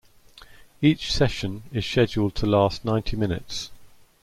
[0.81, 3.69] Each session is scheduled to last ninety minutes.